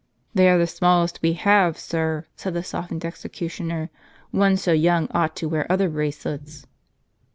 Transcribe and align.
* 0.19 0.33
"They 0.33 0.49
are 0.49 0.57
the 0.57 0.65
smallest 0.65 1.19
we 1.21 1.33
have, 1.33 1.77
sir," 1.77 2.25
said 2.35 2.55
the 2.55 2.63
softened 2.63 3.05
executioner: 3.05 3.91
"one 4.31 4.57
so 4.57 4.71
young 4.71 5.07
ought 5.11 5.35
to 5.35 5.47
wear 5.49 5.71
other 5.71 5.89
bracelets." 5.89 6.65